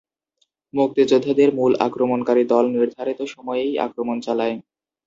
[0.73, 4.55] মুক্তিযোদ্ধাদের মূল আক্রমণকারী দল নির্ধারিত সময়েই আক্রমণ চালায়।